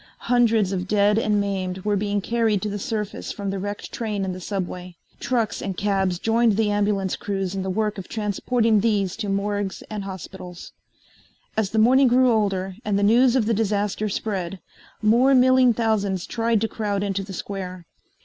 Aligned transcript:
Hundreds 0.21 0.71
of 0.71 0.87
dead 0.87 1.19
and 1.19 1.39
maimed 1.39 1.85
were 1.85 1.95
being 1.95 2.21
carried 2.21 2.59
to 2.59 2.69
the 2.69 2.79
surface 2.79 3.31
from 3.31 3.51
the 3.51 3.59
wrecked 3.59 3.91
train 3.91 4.25
in 4.25 4.31
the 4.33 4.41
subway. 4.41 4.95
Trucks 5.19 5.61
and 5.61 5.77
cabs 5.77 6.17
joined 6.17 6.57
the 6.57 6.71
ambulance 6.71 7.15
crews 7.15 7.53
in 7.53 7.61
the 7.61 7.69
work 7.69 7.99
of 7.99 8.07
transporting 8.07 8.79
these 8.79 9.15
to 9.15 9.29
morgues 9.29 9.83
and 9.91 10.03
hospitals. 10.03 10.73
As 11.55 11.69
the 11.69 11.77
morning 11.77 12.07
grew 12.07 12.31
older 12.31 12.77
and 12.83 12.97
the 12.97 13.03
news 13.03 13.35
of 13.35 13.45
the 13.45 13.53
disaster 13.53 14.09
spread, 14.09 14.59
more 15.03 15.35
milling 15.35 15.71
thousands 15.71 16.25
tried 16.25 16.61
to 16.61 16.67
crowd 16.67 17.03
into 17.03 17.21
the 17.21 17.31
square. 17.33 17.85